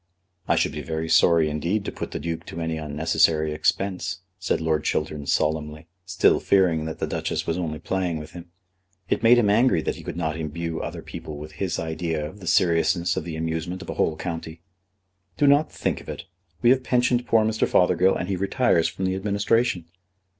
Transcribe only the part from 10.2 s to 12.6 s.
imbue other people with his idea of the